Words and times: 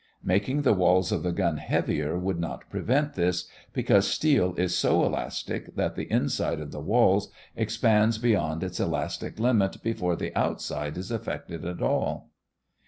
Making 0.23 0.63
the 0.63 0.73
walls 0.73 1.11
of 1.11 1.21
the 1.21 1.31
gun 1.31 1.57
heavier 1.57 2.17
would 2.17 2.39
not 2.39 2.67
prevent 2.71 3.13
this, 3.13 3.47
because 3.71 4.07
steel 4.07 4.55
is 4.55 4.75
so 4.75 5.05
elastic 5.05 5.75
that 5.75 5.93
the 5.95 6.11
inside 6.11 6.59
of 6.59 6.71
the 6.71 6.79
walls 6.81 7.29
expands 7.55 8.17
beyond 8.17 8.63
its 8.63 8.79
elastic 8.79 9.37
limit 9.39 9.79
before 9.83 10.15
the 10.15 10.35
outside 10.35 10.97
is 10.97 11.11
affected 11.11 11.63
at 11.65 11.83
all. 11.83 12.31